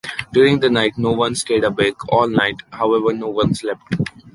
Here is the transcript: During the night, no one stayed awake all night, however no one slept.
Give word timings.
During 0.33 0.61
the 0.61 0.69
night, 0.71 0.97
no 0.97 1.11
one 1.11 1.35
stayed 1.35 1.63
awake 1.63 2.07
all 2.09 2.27
night, 2.27 2.55
however 2.73 3.13
no 3.13 3.27
one 3.27 3.53
slept. 3.53 3.97